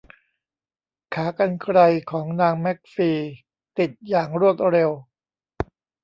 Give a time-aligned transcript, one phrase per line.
[1.13, 1.77] ขากรรไกร
[2.11, 3.11] ของนางแมคฟี
[3.77, 4.91] ติดอย่างรวดเร็ว